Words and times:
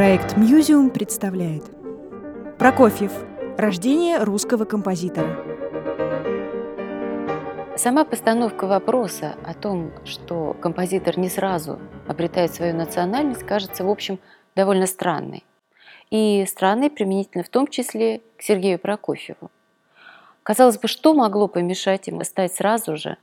Проект 0.00 0.34
«Мьюзиум» 0.38 0.88
представляет 0.88 1.62
Прокофьев. 2.56 3.12
Рождение 3.58 4.24
русского 4.24 4.64
композитора. 4.64 5.36
Сама 7.76 8.06
постановка 8.06 8.66
вопроса 8.66 9.34
о 9.44 9.52
том, 9.52 9.92
что 10.06 10.56
композитор 10.58 11.18
не 11.18 11.28
сразу 11.28 11.78
обретает 12.08 12.54
свою 12.54 12.74
национальность, 12.74 13.42
кажется, 13.42 13.84
в 13.84 13.90
общем, 13.90 14.18
довольно 14.56 14.86
странной. 14.86 15.44
И 16.08 16.46
странной 16.48 16.88
применительно 16.88 17.44
в 17.44 17.50
том 17.50 17.66
числе 17.66 18.22
к 18.38 18.42
Сергею 18.42 18.78
Прокофьеву. 18.78 19.50
Казалось 20.42 20.78
бы, 20.78 20.88
что 20.88 21.12
могло 21.12 21.46
помешать 21.46 22.06
ему 22.06 22.24
стать 22.24 22.54
сразу 22.54 22.96
же 22.96 23.18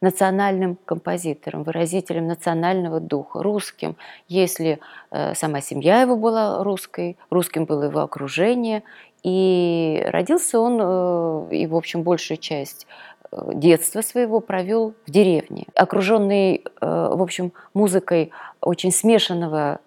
национальным 0.00 0.78
композитором, 0.84 1.62
выразителем 1.62 2.26
национального 2.26 3.00
духа, 3.00 3.42
русским, 3.42 3.96
если 4.28 4.80
э, 5.10 5.34
сама 5.34 5.60
семья 5.60 6.00
его 6.00 6.16
была 6.16 6.64
русской, 6.64 7.18
русским 7.28 7.66
было 7.66 7.84
его 7.84 8.00
окружение, 8.00 8.82
и 9.22 10.02
родился 10.06 10.58
он, 10.58 10.78
э, 10.80 11.54
и, 11.54 11.66
в 11.66 11.76
общем, 11.76 12.02
большую 12.02 12.38
часть 12.38 12.86
э, 13.30 13.50
детства 13.54 14.00
своего 14.00 14.40
провел 14.40 14.94
в 15.06 15.10
деревне, 15.10 15.66
окруженный, 15.74 16.64
в 16.80 17.22
общем, 17.22 17.52
музыкой 17.74 18.32
очень 18.60 18.92
смешанного 18.92 19.80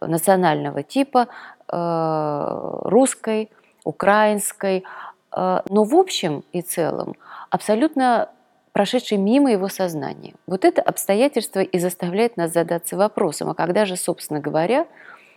национального 0.00 0.82
типа, 0.82 1.28
русской, 1.68 3.50
украинской, 3.84 4.84
но 5.32 5.84
в 5.84 5.94
общем 5.94 6.44
и 6.52 6.60
целом 6.60 7.14
абсолютно 7.50 8.30
прошедший 8.76 9.16
мимо 9.16 9.50
его 9.50 9.70
сознания. 9.70 10.34
Вот 10.46 10.66
это 10.66 10.82
обстоятельство 10.82 11.60
и 11.60 11.78
заставляет 11.78 12.36
нас 12.36 12.52
задаться 12.52 12.94
вопросом, 12.98 13.48
а 13.48 13.54
когда 13.54 13.86
же, 13.86 13.96
собственно 13.96 14.38
говоря, 14.38 14.86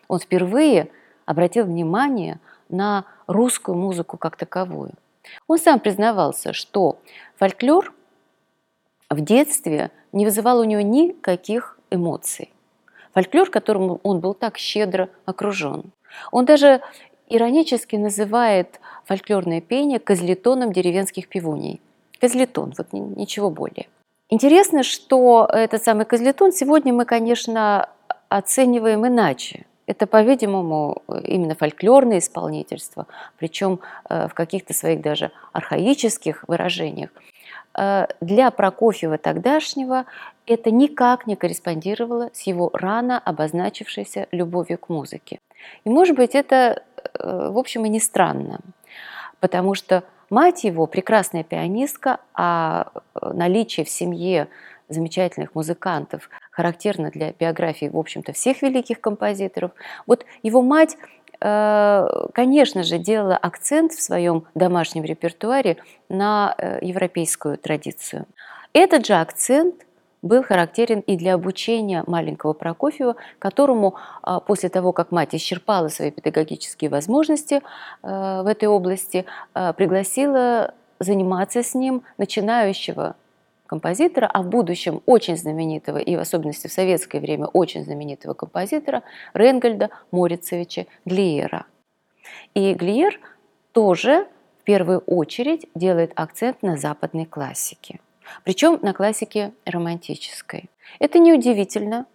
он 0.09 0.19
впервые 0.19 0.89
обратил 1.25 1.63
внимание 1.63 2.41
на 2.67 3.05
русскую 3.27 3.77
музыку 3.77 4.17
как 4.17 4.35
таковую. 4.35 4.91
Он 5.47 5.57
сам 5.57 5.79
признавался, 5.79 6.51
что 6.51 6.99
фольклор 7.37 7.93
в 9.09 9.21
детстве 9.21 9.91
не 10.11 10.25
вызывал 10.25 10.59
у 10.59 10.65
него 10.65 10.81
никаких 10.81 11.79
эмоций. 11.91 12.51
Фольклор, 13.13 13.49
которым 13.49 14.01
он 14.03 14.19
был 14.19 14.33
так 14.33 14.57
щедро 14.57 15.07
окружен. 15.23 15.93
Он 16.33 16.43
даже 16.43 16.81
иронически 17.29 17.95
называет 17.95 18.81
фольклорное 19.05 19.61
пение 19.61 19.99
козлетоном 19.99 20.73
деревенских 20.73 21.29
пивуней– 21.29 21.79
Козлетон, 22.19 22.73
вот 22.77 22.87
ничего 22.91 23.49
более. 23.49 23.87
Интересно, 24.29 24.83
что 24.83 25.49
этот 25.51 25.83
самый 25.83 26.05
козлетон 26.05 26.51
сегодня 26.51 26.93
мы, 26.93 27.05
конечно, 27.05 27.89
оцениваем 28.29 29.07
иначе. 29.07 29.65
Это, 29.87 30.05
по-видимому, 30.05 31.01
именно 31.23 31.55
фольклорное 31.55 32.19
исполнительство, 32.19 33.07
причем 33.37 33.79
э, 34.07 34.27
в 34.27 34.35
каких-то 34.35 34.75
своих 34.75 35.01
даже 35.01 35.31
архаических 35.51 36.45
выражениях. 36.47 37.09
Э, 37.75 38.05
для 38.21 38.51
Прокофьева 38.51 39.17
тогдашнего 39.17 40.05
это 40.45 40.69
никак 40.69 41.25
не 41.25 41.35
корреспондировало 41.35 42.29
с 42.33 42.41
его 42.41 42.69
рано 42.73 43.17
обозначившейся 43.17 44.27
любовью 44.31 44.77
к 44.77 44.89
музыке. 44.89 45.39
И, 45.85 45.89
может 45.89 46.15
быть, 46.15 46.35
это, 46.35 46.83
э, 47.15 47.49
в 47.51 47.57
общем, 47.57 47.83
и 47.85 47.89
не 47.89 47.99
странно, 47.99 48.59
потому 49.39 49.73
что 49.73 50.03
Мать 50.29 50.63
его 50.63 50.85
прекрасная 50.85 51.43
пианистка, 51.43 52.19
а 52.33 52.91
э, 52.93 53.31
наличие 53.33 53.85
в 53.85 53.89
семье 53.89 54.47
замечательных 54.87 55.55
музыкантов 55.55 56.29
характерно 56.51 57.11
для 57.11 57.31
биографии, 57.31 57.89
в 57.91 57.97
общем-то, 57.97 58.33
всех 58.33 58.61
великих 58.61 59.01
композиторов. 59.01 59.71
Вот 60.07 60.25
его 60.43 60.61
мать 60.61 60.97
э, 61.41 62.07
конечно 62.33 62.83
же, 62.83 62.97
делала 62.97 63.37
акцент 63.37 63.93
в 63.93 64.01
своем 64.01 64.45
домашнем 64.55 65.03
репертуаре 65.03 65.77
на 66.09 66.55
э, 66.57 66.79
европейскую 66.81 67.57
традицию. 67.57 68.25
Этот 68.73 69.05
же 69.05 69.13
акцент 69.13 69.75
был 70.21 70.43
характерен 70.43 70.99
и 71.01 71.17
для 71.17 71.33
обучения 71.33 72.03
маленького 72.07 72.53
Прокофьева, 72.53 73.15
которому 73.39 73.95
а, 74.21 74.39
после 74.39 74.69
того, 74.69 74.91
как 74.91 75.11
мать 75.11 75.33
исчерпала 75.33 75.87
свои 75.87 76.11
педагогические 76.11 76.89
возможности 76.89 77.61
э, 78.03 78.41
в 78.43 78.47
этой 78.47 78.67
области, 78.67 79.25
э, 79.53 79.73
пригласила 79.73 80.73
заниматься 80.99 81.63
с 81.63 81.73
ним 81.73 82.03
начинающего 82.17 83.15
композитора, 83.65 84.25
а 84.33 84.41
в 84.41 84.47
будущем 84.47 85.01
очень 85.05 85.37
знаменитого, 85.37 85.97
и 85.97 86.15
в 86.15 86.19
особенности 86.19 86.67
в 86.67 86.73
советское 86.73 87.19
время 87.19 87.45
очень 87.47 87.83
знаменитого 87.83 88.33
композитора 88.33 89.03
Ренгольда 89.33 89.89
Морицевича 90.11 90.87
Глиера. 91.05 91.65
И 92.55 92.73
Глиер 92.73 93.19
тоже 93.71 94.27
в 94.59 94.63
первую 94.63 94.99
очередь 94.99 95.67
делает 95.75 96.11
акцент 96.15 96.61
на 96.63 96.77
западной 96.77 97.25
классике 97.25 97.99
причем 98.43 98.79
на 98.81 98.93
классике 98.93 99.51
романтической. 99.65 100.69
Это 100.99 101.19
неудивительно, 101.19 102.05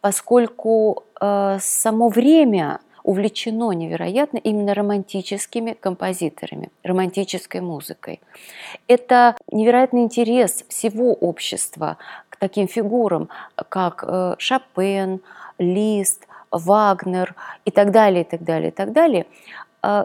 поскольку 0.00 1.04
э, 1.20 1.58
само 1.60 2.08
время 2.08 2.80
увлечено 3.02 3.72
невероятно 3.72 4.36
именно 4.36 4.74
романтическими 4.74 5.72
композиторами, 5.72 6.70
романтической 6.82 7.62
музыкой. 7.62 8.20
Это 8.86 9.34
невероятный 9.50 10.02
интерес 10.02 10.64
всего 10.68 11.14
общества 11.14 11.96
к 12.28 12.36
таким 12.36 12.68
фигурам, 12.68 13.30
как 13.70 14.04
э, 14.06 14.34
Шопен, 14.38 15.20
Лист, 15.58 16.26
Вагнер 16.50 17.34
и 17.64 17.70
так 17.70 17.92
далее, 17.92 18.22
и 18.22 18.24
так 18.24 18.44
далее, 18.44 18.68
и 18.68 18.72
так 18.72 18.92
далее, 18.92 19.26
э, 19.82 20.04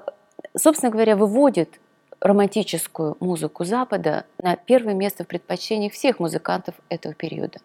собственно 0.56 0.90
говоря, 0.90 1.16
выводит 1.16 1.80
романтическую 2.24 3.18
музыку 3.20 3.66
Запада 3.66 4.26
на 4.42 4.56
первое 4.56 4.94
место 4.94 5.26
в 5.26 5.28
предпочтениях 5.28 5.92
всех 5.92 6.20
музыкантов 6.20 6.74
этого 6.88 7.14
периода. 7.14 7.60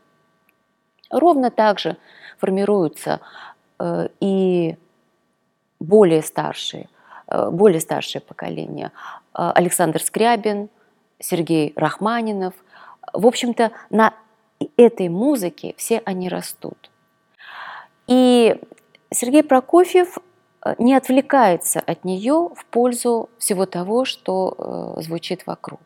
Ровно 1.10 1.52
так 1.52 1.78
же 1.78 1.96
формируются 2.38 3.20
э, 3.78 4.08
и 4.20 4.76
более 5.78 6.22
старшие, 6.22 6.88
э, 7.28 7.50
более 7.50 7.80
старшее 7.80 8.20
поколение. 8.20 8.90
Э, 9.32 9.52
Александр 9.54 10.02
Скрябин, 10.02 10.68
Сергей 11.20 11.72
Рахманинов. 11.76 12.54
В 13.12 13.28
общем-то, 13.28 13.70
на 13.90 14.12
этой 14.76 15.08
музыке 15.08 15.74
все 15.76 16.02
они 16.04 16.28
растут. 16.28 16.90
И 18.08 18.60
Сергей 19.12 19.44
Прокофьев 19.44 20.18
не 20.78 20.94
отвлекается 20.94 21.80
от 21.80 22.04
нее 22.04 22.50
в 22.54 22.64
пользу 22.66 23.30
всего 23.38 23.66
того, 23.66 24.04
что 24.04 24.94
э, 24.98 25.02
звучит 25.02 25.46
вокруг. 25.46 25.80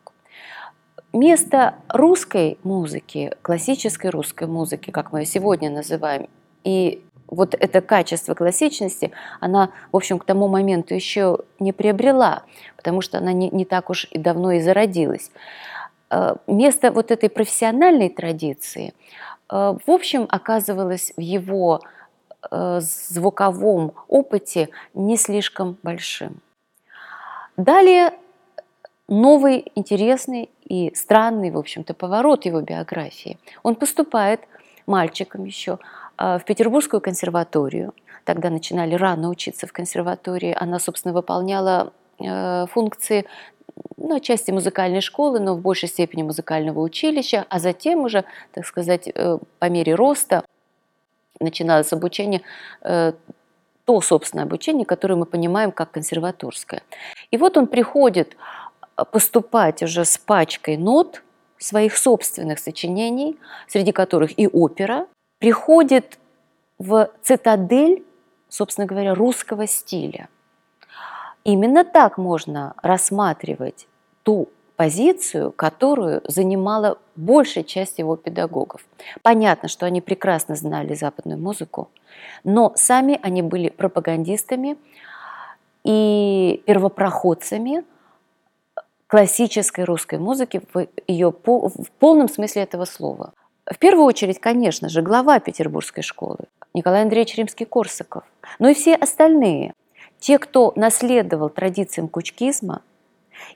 Место 1.12 1.74
русской 1.88 2.58
музыки, 2.62 3.32
классической 3.42 4.10
русской 4.10 4.46
музыки, 4.48 4.90
как 4.90 5.12
мы 5.12 5.20
ее 5.20 5.26
сегодня 5.26 5.70
называем, 5.70 6.28
и 6.64 7.04
вот 7.26 7.54
это 7.54 7.80
качество 7.80 8.34
классичности, 8.34 9.10
она, 9.40 9.70
в 9.90 9.96
общем, 9.96 10.18
к 10.18 10.24
тому 10.24 10.48
моменту 10.48 10.94
еще 10.94 11.38
не 11.58 11.72
приобрела, 11.72 12.44
потому 12.76 13.00
что 13.02 13.18
она 13.18 13.32
не, 13.32 13.50
не 13.50 13.64
так 13.64 13.90
уж 13.90 14.06
и 14.10 14.18
давно 14.18 14.52
и 14.52 14.60
зародилась. 14.60 15.30
Э, 16.10 16.36
место 16.46 16.90
вот 16.90 17.10
этой 17.10 17.28
профессиональной 17.28 18.08
традиции, 18.08 18.94
в 19.50 19.82
общем, 19.90 20.26
оказывалось 20.30 21.12
в 21.14 21.20
его 21.20 21.82
Э, 21.82 22.01
звуковом 22.80 23.92
опыте 24.08 24.68
не 24.94 25.16
слишком 25.16 25.76
большим. 25.82 26.40
Далее 27.56 28.12
новый, 29.08 29.70
интересный 29.74 30.48
и 30.64 30.92
странный, 30.94 31.50
в 31.50 31.58
общем-то, 31.58 31.94
поворот 31.94 32.46
его 32.46 32.60
биографии. 32.60 33.38
Он 33.62 33.74
поступает 33.74 34.40
мальчиком 34.86 35.44
еще 35.44 35.78
э, 36.18 36.38
в 36.38 36.44
Петербургскую 36.44 37.00
консерваторию. 37.00 37.94
Тогда 38.24 38.50
начинали 38.50 38.94
рано 38.94 39.28
учиться 39.28 39.66
в 39.66 39.72
консерватории. 39.72 40.56
Она, 40.58 40.78
собственно, 40.78 41.12
выполняла 41.12 41.92
э, 42.18 42.66
функции 42.66 43.26
ну, 43.96 44.16
отчасти 44.16 44.50
музыкальной 44.50 45.00
школы, 45.00 45.40
но 45.40 45.54
в 45.54 45.60
большей 45.60 45.88
степени 45.88 46.22
музыкального 46.22 46.80
училища, 46.80 47.46
а 47.48 47.58
затем 47.58 48.00
уже, 48.00 48.24
так 48.52 48.66
сказать, 48.66 49.12
по 49.58 49.68
мере 49.68 49.94
роста 49.94 50.44
начиналось 51.40 51.92
обучение, 51.92 52.42
э, 52.82 53.12
то 53.84 54.00
собственное 54.00 54.44
обучение, 54.44 54.86
которое 54.86 55.16
мы 55.16 55.26
понимаем 55.26 55.72
как 55.72 55.90
консерваторское. 55.90 56.82
И 57.30 57.36
вот 57.36 57.56
он 57.56 57.66
приходит 57.66 58.36
э, 58.96 59.04
поступать 59.10 59.82
уже 59.82 60.04
с 60.04 60.18
пачкой 60.18 60.76
нот 60.76 61.22
своих 61.58 61.96
собственных 61.96 62.58
сочинений, 62.58 63.38
среди 63.68 63.92
которых 63.92 64.38
и 64.38 64.48
опера, 64.48 65.06
приходит 65.38 66.18
в 66.78 67.10
цитадель, 67.22 68.04
собственно 68.48 68.86
говоря, 68.86 69.14
русского 69.14 69.66
стиля. 69.66 70.28
Именно 71.44 71.84
так 71.84 72.18
можно 72.18 72.74
рассматривать 72.82 73.86
ту 74.22 74.48
позицию, 74.76 75.52
которую 75.52 76.22
занимала 76.26 76.98
большая 77.16 77.64
часть 77.64 77.98
его 77.98 78.16
педагогов. 78.16 78.84
Понятно, 79.22 79.68
что 79.68 79.86
они 79.86 80.00
прекрасно 80.00 80.56
знали 80.56 80.94
западную 80.94 81.38
музыку, 81.38 81.90
но 82.44 82.72
сами 82.76 83.18
они 83.22 83.42
были 83.42 83.68
пропагандистами 83.68 84.76
и 85.84 86.62
первопроходцами 86.66 87.84
классической 89.06 89.84
русской 89.84 90.18
музыки 90.18 90.62
в 90.72 90.86
ее 91.06 91.30
в 91.30 91.90
полном 91.98 92.28
смысле 92.28 92.62
этого 92.62 92.86
слова. 92.86 93.34
В 93.66 93.78
первую 93.78 94.06
очередь, 94.06 94.40
конечно 94.40 94.88
же, 94.88 95.02
глава 95.02 95.38
Петербургской 95.38 96.02
школы 96.02 96.38
Николай 96.74 97.02
Андреевич 97.02 97.36
Римский-Корсаков, 97.36 98.24
но 98.58 98.68
и 98.68 98.74
все 98.74 98.94
остальные, 98.94 99.74
те, 100.18 100.38
кто 100.38 100.72
наследовал 100.76 101.50
традициям 101.50 102.08
кучкизма, 102.08 102.82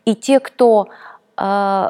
и 0.04 0.14
те, 0.14 0.40
кто 0.40 0.88
э, 1.36 1.88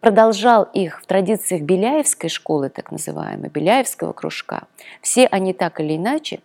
продолжал 0.00 0.64
их 0.64 1.00
в 1.00 1.06
традициях 1.06 1.62
Беляевской 1.62 2.30
школы, 2.30 2.68
так 2.68 2.90
называемой, 2.92 3.50
Беляевского 3.50 4.12
кружка, 4.12 4.64
все 5.00 5.26
они 5.26 5.52
так 5.52 5.80
или 5.80 5.96
иначе 5.96 6.40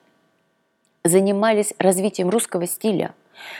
занимались 1.03 1.73
развитием 1.77 2.29
русского 2.29 2.67
стиля 2.67 3.13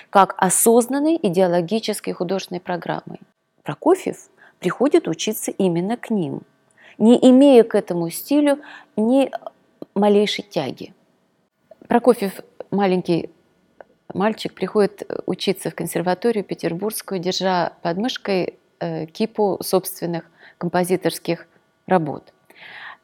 как 0.10 0.36
осознанной 0.38 1.18
идеологической 1.22 2.14
художественной 2.14 2.60
программой. 2.60 3.20
Прокофьев 3.64 4.30
приходит 4.60 5.08
учиться 5.08 5.52
именно 5.52 5.96
к 5.96 6.10
ним– 6.10 6.42
не 7.00 7.18
имея 7.30 7.64
к 7.64 7.74
этому 7.74 8.10
стилю 8.10 8.60
ни 8.96 9.32
малейшей 9.96 10.44
тяги. 10.44 10.94
Прокофьев, 11.88 12.42
маленький 12.70 13.32
мальчик, 14.14 14.54
приходит 14.54 15.10
учиться 15.26 15.70
в 15.70 15.76
консерваторию 15.76 16.44
петербургскую, 16.44 17.20
держа 17.20 17.74
под 17.82 17.98
мышкой 17.98 18.56
э, 18.80 19.06
кипу 19.06 19.60
собственных 19.62 20.26
композиторских 20.58 21.48
работ. 21.88 22.34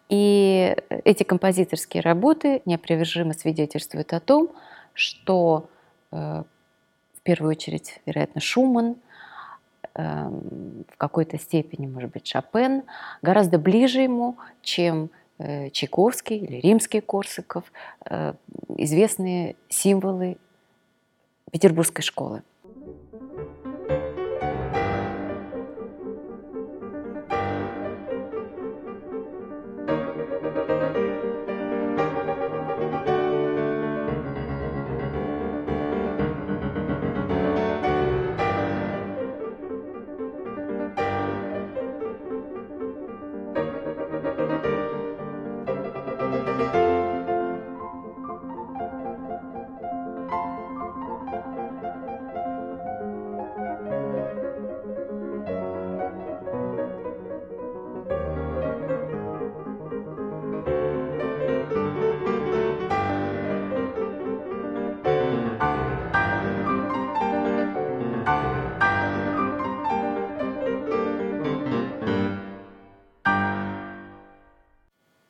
И 0.09 0.75
эти 0.89 1.23
композиторские 1.23 2.01
работы 2.01 2.61
неопровержимо 2.65 3.33
свидетельствуют 3.33 4.13
о 4.13 4.19
том, 4.19 4.51
что 4.93 5.69
э, 6.11 6.15
в 6.15 7.21
первую 7.23 7.51
очередь, 7.51 7.99
вероятно, 8.05 8.41
Шуман– 8.41 8.95
Эм, 9.97 10.83
в 10.91 10.97
какой-то 10.97 11.37
степени, 11.39 11.87
может 11.87 12.11
быть, 12.11 12.27
Шопен, 12.27 12.83
гораздо 13.21 13.57
ближе 13.57 14.01
ему, 14.01 14.35
чем 14.61 15.09
э, 15.37 15.69
Чайковский 15.69 16.35
или 16.35 16.57
римский 16.57 16.99
Корсаков, 16.99 17.63
э, 18.09 18.33
известные 18.77 19.55
символы 19.69 20.37
петербургской 21.55 22.03
школы. 22.03 22.43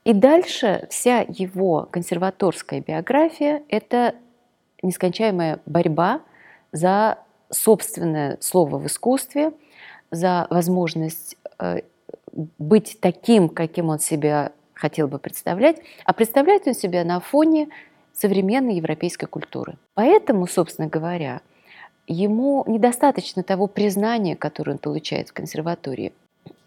И 0.05 0.13
дальше 0.13 0.87
вся 0.89 1.25
его 1.27 1.87
консерваторская 1.91 2.79
биография– 2.79 3.63
это 3.69 4.15
нескончаемая 4.83 5.59
борьба 5.65 6.21
за 6.71 7.17
собственное 7.49 8.37
слово 8.39 8.77
в 8.77 8.85
искусстве, 8.85 9.51
за 10.11 10.45
возможность 10.51 11.37
э, 11.59 11.81
быть 12.31 12.99
таким, 13.01 13.49
каким 13.49 13.89
он 13.89 13.99
себя 13.99 14.51
хотел 14.73 15.07
бы 15.07 15.17
представлять, 15.17 15.77
а 16.05 16.13
представляет 16.13 16.67
он 16.67 16.75
себя 16.75 17.03
на 17.03 17.19
фоне 17.19 17.69
современной 18.13 18.75
европейской 18.75 19.25
культуры. 19.25 19.77
Поэтому, 19.95 20.45
собственно 20.45 20.87
говоря, 20.87 21.41
ему 22.05 22.63
недостаточно 22.67 23.41
того 23.41 23.65
признания, 23.65 24.35
которое 24.35 24.73
он 24.73 24.77
получает 24.77 25.29
в 25.29 25.33
консерватории. 25.33 26.13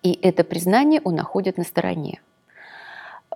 И 0.03 0.19
это 0.23 0.43
признание 0.43 1.01
он 1.05 1.15
находит 1.15 1.57
на 1.57 1.65
стороне. 1.65 2.21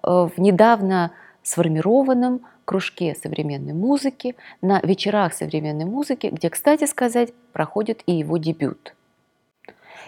Э, 0.03 0.29
в 0.35 0.39
недавно 0.39 1.13
сформированном 1.43 2.43
кружке 2.65 3.15
современной 3.15 3.73
музыки, 3.73 4.37
на 4.61 4.81
вечерах 4.81 5.35
современной 5.35 5.85
музыки, 5.85 6.29
где, 6.29 6.51
кстати 6.51 6.87
сказать, 6.87 7.33
проходит 7.53 8.03
и 8.07 8.13
его 8.13 8.37
дебют. 8.37 8.95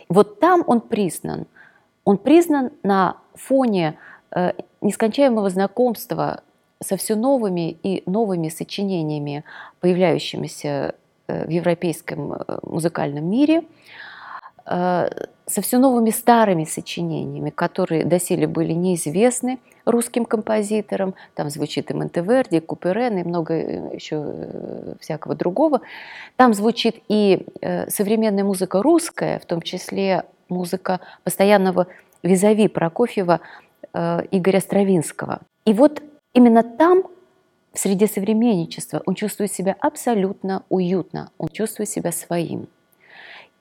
Вот 0.09 0.39
там 0.39 0.63
он 0.67 0.81
признан. 0.81 1.47
Он 2.05 2.19
признан 2.19 2.71
на 2.83 3.17
фоне 3.35 3.99
э, 4.31 4.53
нескончаемого 4.81 5.51
знакомства 5.51 6.43
со 6.83 6.97
все 6.97 7.15
новыми 7.17 7.77
и 7.83 8.03
новыми 8.07 8.49
сочинениями, 8.49 9.45
появляющимися 9.81 10.95
э, 11.27 11.47
в 11.47 11.51
европейском 11.51 12.39
музыкальном 12.63 13.29
мире, 13.29 13.65
со 14.67 15.61
все 15.61 15.79
новыми 15.79 16.11
старыми 16.11 16.65
сочинениями, 16.65 17.51
которые 17.51 18.05
доселе 18.05 18.47
были 18.47 18.73
неизвестны 18.73 19.59
русским 19.85 20.25
композиторам. 20.25 21.15
Там 21.35 21.51
звучит 21.51 21.91
и 21.91 21.95
Монтеверди, 21.95 22.57
и 22.57 22.61
Куперен, 22.61 23.19
и 23.19 23.25
много 23.25 23.55
э, 23.55 23.95
еще 23.95 24.17
э, 24.25 24.95
всякого 25.01 25.35
другого. 25.35 25.83
Там 26.37 26.55
звучит 26.55 27.03
и 27.09 27.47
э, 27.61 27.89
современная 27.91 28.45
музыка 28.45 28.83
русская, 28.83 29.39
в 29.39 29.47
том 29.47 29.61
числе 29.61 30.25
музыка 30.49 31.01
постоянного 31.23 31.87
визави 32.23 32.69
Прокофьева 32.69 33.41
Игоря 33.93 34.61
Стравинского. 34.61 35.41
И 35.67 35.73
вот 35.73 36.03
именно 36.33 36.63
там 36.63 37.05
в 37.73 37.79
среде 37.79 38.07
современничества 38.07 39.03
он 39.07 39.15
чувствует 39.15 39.53
себя 39.53 39.77
абсолютно 39.79 40.65
уютно, 40.69 41.31
он 41.39 41.49
чувствует 41.49 41.89
себя 41.89 42.11
своим. 42.11 42.67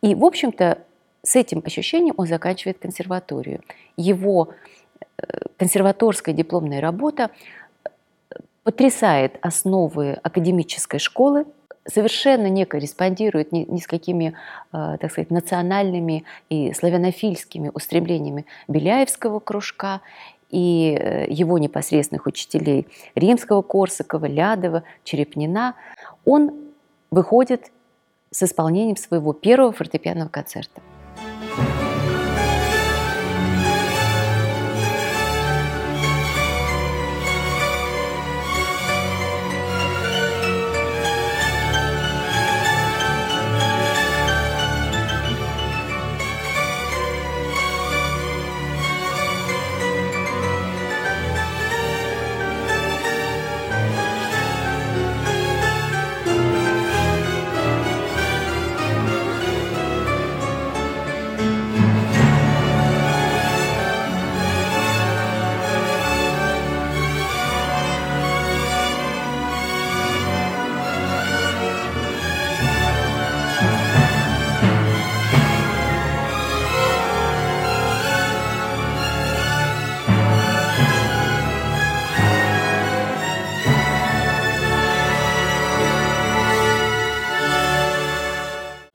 И, 0.01 0.15
в 0.15 0.25
общем-то, 0.25 0.79
с 1.23 1.35
этим 1.35 1.61
ощущением 1.65 2.15
он 2.17 2.27
заканчивает 2.27 2.79
консерваторию. 2.79 3.61
Его 3.95 4.49
э, 5.17 5.23
консерваторская 5.57 6.35
дипломная 6.35 6.81
работа 6.81 7.31
потрясает 8.63 9.37
основы 9.41 10.19
академической 10.21 10.99
школы, 10.99 11.45
совершенно 11.85 12.47
не 12.47 12.65
корреспондирует 12.65 13.51
ни, 13.51 13.59
ни 13.59 13.79
с 13.79 13.87
какими, 13.87 14.35
э, 14.73 14.97
так 14.99 15.11
сказать, 15.11 15.31
национальными 15.31 16.25
и 16.49 16.73
славянофильскими 16.73 17.71
устремлениями 17.73 18.45
Беляевского 18.67 19.39
кружка 19.39 20.01
и 20.49 20.97
э, 20.99 21.27
его 21.29 21.57
непосредственных 21.57 22.25
учителей 22.25 22.87
Римского, 23.15 23.61
Корсакова, 23.61 24.25
Лядова, 24.25 24.83
Черепнина. 25.05 25.75
Он 26.25 26.51
выходит 27.11 27.71
с 28.31 28.43
исполнением 28.43 28.97
своего 28.97 29.31
первого 29.31 29.71
фортепианного 29.71 30.29
концерта. 30.29 30.81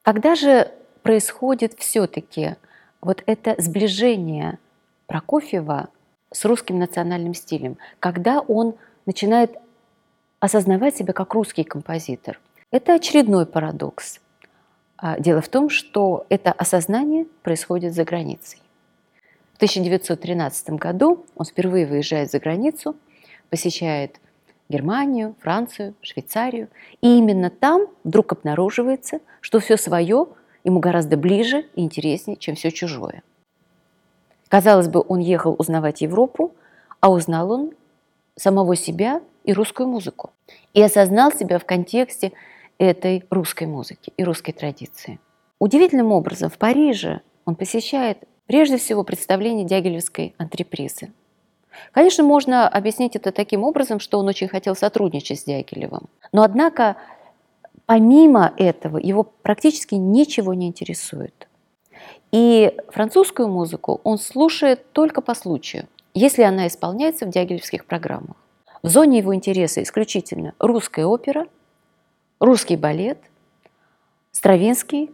Когда 0.08 0.34
же 0.36 0.72
происходит 1.02 1.74
все-таки 1.78 2.56
вот 3.02 3.22
это 3.26 3.54
сближение 3.58 4.58
Прокофьева 5.06 5.90
с 6.32 6.46
русским 6.46 6.78
национальным 6.78 7.34
стилем, 7.34 7.76
когда 8.00 8.40
он 8.40 8.74
начинает 9.04 9.58
осознавать 10.40 10.96
себя 10.96 11.12
как 11.12 11.34
русский 11.34 11.62
композитор. 11.62 12.40
Это 12.70 12.94
очередной 12.94 13.44
парадокс. 13.44 14.20
А, 14.96 15.20
дело 15.20 15.42
в 15.42 15.48
том, 15.50 15.68
что 15.68 16.24
это 16.30 16.52
осознание 16.52 17.26
происходит 17.42 17.92
за 17.92 18.04
границей. 18.04 18.62
В 19.52 19.56
1913 19.56 20.70
году 20.70 21.26
он 21.34 21.44
впервые 21.44 21.84
выезжает 21.84 22.30
за 22.30 22.38
границу, 22.38 22.96
посещает 23.50 24.20
Германию, 24.68 25.34
Францию, 25.40 25.94
Швейцарию. 26.02 26.68
И 27.00 27.18
именно 27.18 27.50
там 27.50 27.86
вдруг 28.04 28.32
обнаруживается, 28.32 29.20
что 29.40 29.60
все 29.60 29.76
свое 29.76 30.26
ему 30.64 30.80
гораздо 30.80 31.16
ближе 31.16 31.66
и 31.74 31.82
интереснее, 31.82 32.36
чем 32.36 32.54
все 32.54 32.70
чужое. 32.70 33.22
Казалось 34.48 34.88
бы, 34.88 35.04
он 35.06 35.20
ехал 35.20 35.54
узнавать 35.58 36.00
Европу, 36.00 36.54
а 37.00 37.10
узнал 37.10 37.50
он 37.50 37.72
самого 38.36 38.76
себя 38.76 39.20
и 39.44 39.52
русскую 39.52 39.88
музыку. 39.88 40.30
И 40.74 40.82
осознал 40.82 41.32
себя 41.32 41.58
в 41.58 41.64
контексте 41.64 42.32
этой 42.78 43.24
русской 43.30 43.66
музыки 43.66 44.12
и 44.16 44.24
русской 44.24 44.52
традиции. 44.52 45.20
Удивительным 45.58 46.12
образом 46.12 46.50
в 46.50 46.58
Париже 46.58 47.20
он 47.44 47.56
посещает 47.56 48.18
прежде 48.46 48.78
всего 48.78 49.04
представление 49.04 49.66
дягилевской 49.66 50.34
антрепризы. 50.38 51.12
Конечно, 51.92 52.24
можно 52.24 52.68
объяснить 52.68 53.16
это 53.16 53.32
таким 53.32 53.64
образом, 53.64 54.00
что 54.00 54.18
он 54.18 54.28
очень 54.28 54.48
хотел 54.48 54.74
сотрудничать 54.76 55.40
с 55.40 55.44
Дягилевым. 55.44 56.08
Но 56.32 56.42
однако, 56.42 56.96
помимо 57.86 58.52
этого, 58.56 58.98
его 58.98 59.24
практически 59.24 59.94
ничего 59.94 60.54
не 60.54 60.68
интересует. 60.68 61.48
И 62.30 62.74
французскую 62.90 63.48
музыку 63.48 64.00
он 64.04 64.18
слушает 64.18 64.92
только 64.92 65.22
по 65.22 65.34
случаю, 65.34 65.88
если 66.14 66.42
она 66.42 66.66
исполняется 66.66 67.26
в 67.26 67.30
дягилевских 67.30 67.86
программах. 67.86 68.36
В 68.82 68.88
зоне 68.88 69.18
его 69.18 69.34
интереса 69.34 69.82
исключительно 69.82 70.54
русская 70.58 71.06
опера, 71.06 71.46
русский 72.38 72.76
балет, 72.76 73.18
Стравинский, 74.30 75.10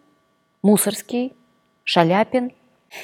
Мусорский, 0.62 1.34
Шаляпин. 1.84 2.52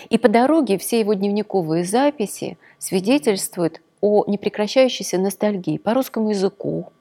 И 0.09 0.19
по 0.19 0.29
дороге 0.29 0.79
все 0.79 1.01
его 1.01 1.15
дневниковые 1.15 1.85
записи 1.85 2.59
свидетельствуют 2.79 3.81
о 4.01 4.25
непрекращающейся 4.27 5.19
ностальгии 5.19 5.79
по 5.79 5.95
русскому 5.95 6.31
языку, 6.31 6.93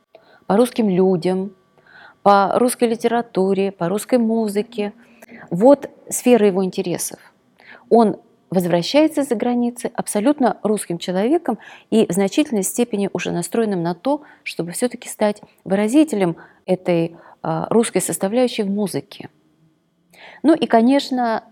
по 0.48 0.58
русским 0.58 0.90
людям, 0.90 1.54
по 2.24 2.58
русской 2.60 2.90
литературе, 2.90 3.72
по 3.72 3.88
русской 3.90 4.18
музыке. 4.20 4.94
Вот 5.50 5.90
сфера 6.10 6.48
его 6.48 6.64
интересов. 6.64 7.20
Он 7.90 8.18
возвращается 8.50 9.24
за 9.24 9.36
границы 9.36 9.92
абсолютно 9.94 10.58
русским 10.64 10.98
человеком 10.98 11.60
и 11.92 12.08
в 12.08 12.12
значительной 12.12 12.64
степени 12.64 13.10
уже 13.14 13.32
настроенным 13.32 13.84
на 13.84 13.94
то, 13.94 14.24
чтобы 14.44 14.72
все-таки 14.72 15.08
стать 15.08 15.42
выразителем 15.64 16.36
этой 16.66 17.16
а, 17.42 17.68
русской 17.70 18.02
составляющей 18.02 18.64
в 18.64 18.70
музыке. 18.70 19.30
Ну 20.44 20.56
и, 20.56 20.66
конечно, 20.66 21.44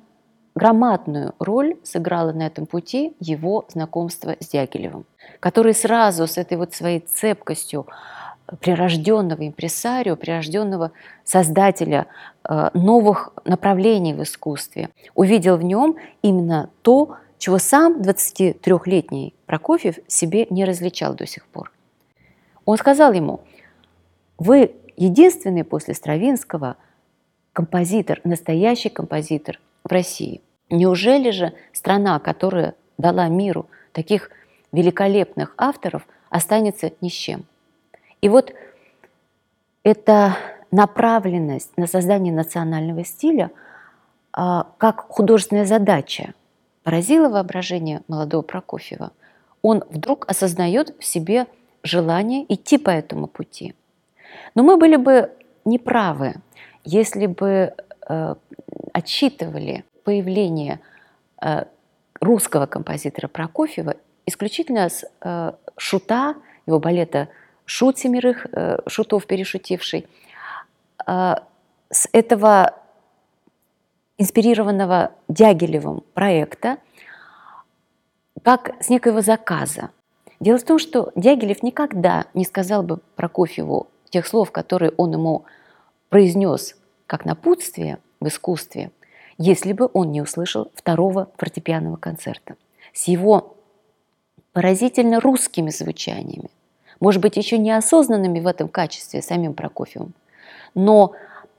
громадную 0.57 1.35
роль 1.39 1.77
сыграло 1.83 2.33
на 2.33 2.47
этом 2.47 2.65
пути 2.65 3.15
его 3.19 3.65
знакомство 3.69 4.35
с 4.39 4.47
Дягилевым, 4.49 5.05
который 5.39 5.73
сразу 5.73 6.27
с 6.27 6.37
этой 6.37 6.57
вот 6.57 6.73
своей 6.73 6.99
цепкостью 6.99 7.87
прирожденного 8.59 9.47
импресарио, 9.47 10.15
прирожденного 10.15 10.91
создателя 11.23 12.07
э, 12.43 12.69
новых 12.73 13.33
направлений 13.45 14.13
в 14.13 14.23
искусстве, 14.23 14.89
увидел 15.15 15.57
в 15.57 15.63
нем 15.63 15.97
именно 16.21 16.69
то, 16.81 17.17
чего 17.37 17.59
сам 17.59 18.01
23-летний 18.01 19.35
Прокофьев 19.45 19.99
себе 20.07 20.47
не 20.49 20.65
различал 20.65 21.13
до 21.13 21.27
сих 21.27 21.45
пор. 21.45 21.71
Он 22.65 22.77
сказал 22.77 23.13
ему, 23.13 23.41
вы 24.37 24.75
единственный 24.95 25.63
после 25.63 25.93
Стравинского 25.93 26.77
композитор, 27.53 28.21
настоящий 28.23 28.89
композитор 28.89 29.59
в 29.83 29.91
России. 29.91 30.41
Неужели 30.69 31.31
же 31.31 31.53
страна, 31.71 32.19
которая 32.19 32.75
дала 32.97 33.27
миру 33.27 33.67
таких 33.93 34.31
великолепных 34.71 35.53
авторов, 35.57 36.07
останется 36.29 36.91
ни 37.01 37.09
с 37.09 37.13
чем? 37.13 37.45
И 38.21 38.29
вот 38.29 38.53
эта 39.83 40.37
направленность 40.71 41.77
на 41.77 41.87
создание 41.87 42.33
национального 42.33 43.05
стиля 43.05 43.51
а, 44.33 44.67
как 44.77 45.07
художественная 45.07 45.65
задача 45.65 46.33
поразила 46.83 47.29
воображение 47.29 48.01
молодого 48.07 48.41
Прокофьева. 48.41 49.11
Он 49.61 49.83
вдруг 49.89 50.29
осознает 50.29 50.95
в 50.99 51.05
себе 51.05 51.47
желание 51.83 52.45
идти 52.53 52.77
по 52.77 52.89
этому 52.89 53.27
пути. 53.27 53.75
Но 54.55 54.63
мы 54.63 54.77
были 54.77 54.95
бы 54.95 55.31
неправы, 55.65 56.35
если 56.83 57.25
бы 57.25 57.73
э, 58.07 58.35
отсчитывали 58.93 59.85
появление 60.07 60.79
э, 61.41 61.65
русского 62.21 62.65
композитора 62.65 63.27
Прокофьева 63.27 63.97
исключительно 64.25 64.87
с 64.87 65.03
э, 65.19 65.51
шута, 65.75 66.35
его 66.65 66.79
балета 66.79 67.27
«Шут 67.65 67.97
семерых 67.97 68.47
э, 68.53 68.77
шутов 68.87 69.27
перешутивший», 69.27 70.07
с 71.05 72.09
этого 72.11 72.73
инспирированного 74.17 75.11
Дягилевым 75.27 76.03
проекта, 76.13 76.77
как 78.43 78.81
с 78.81 78.89
некоего 78.89 79.21
заказа. 79.21 79.91
Дело 80.39 80.57
в 80.57 80.63
том, 80.63 80.79
что 80.79 81.11
Дягилев 81.15 81.63
никогда 81.63 82.25
не 82.33 82.45
сказал 82.45 82.81
бы 82.81 82.97
Прокофьеву 83.15 83.87
тех 84.09 84.25
слов, 84.25 84.51
которые 84.51 84.93
он 84.97 85.11
ему 85.11 85.45
произнес 86.09 86.77
как 87.07 87.25
напутствие 87.25 87.99
в 88.19 88.27
искусстве, 88.27 88.91
если 89.37 89.73
бы 89.73 89.89
он 89.93 90.11
не 90.11 90.21
услышал 90.21 90.71
второго 90.73 91.29
фортепианного 91.37 91.97
концерта 91.97 92.55
с 92.93 93.07
его 93.07 93.55
поразительно 94.53 95.19
русскими 95.19 95.69
звучаниями, 95.69 96.49
может 96.99 97.21
быть, 97.21 97.37
еще 97.37 97.57
неосознанными 97.57 98.39
в 98.39 98.47
этом 98.47 98.69
качестве 98.69 99.21
самим 99.21 99.53
Прокофьевым, 99.53 100.13
но 100.73 101.13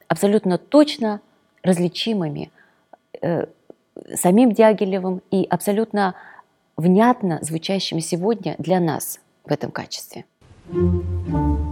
абсолютно 0.09 0.59
точно 0.59 1.21
различимыми 1.63 2.51
э, 3.23 3.47
самим 4.15 4.53
Дягилевым 4.53 5.23
и 5.31 5.47
абсолютно 5.49 6.15
внятно 6.77 7.39
звучащими 7.43 8.01
сегодня 8.01 8.57
для 8.59 8.81
нас 8.81 9.21
в 9.45 9.53
этом 9.53 9.71
качестве. 9.71 10.25
thank 10.71 11.03
you 11.33 11.68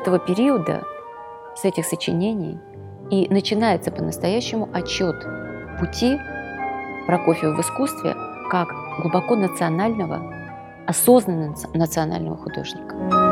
этого 0.00 0.18
периода, 0.18 0.82
с 1.54 1.64
этих 1.64 1.84
сочинений 1.84 2.58
и 3.10 3.26
начинается 3.28 3.90
по-настоящему 3.90 4.68
отчет 4.72 5.16
пути 5.78 6.18
Прокофьева 7.06 7.56
в 7.56 7.60
искусстве 7.60 8.14
как 8.50 8.68
глубоко 9.00 9.36
национального, 9.36 10.34
осознанного 10.86 11.56
национального 11.74 12.36
художника. 12.36 13.29